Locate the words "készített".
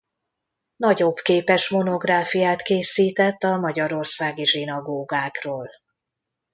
2.61-3.43